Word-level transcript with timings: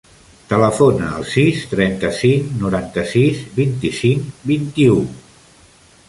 Telefona 0.51 1.09
al 1.17 1.25
sis, 1.33 1.59
trenta-cinc, 1.73 2.47
noranta-sis, 2.63 3.43
vint-i-cinc, 3.59 4.33
vint-i-u. 4.53 4.97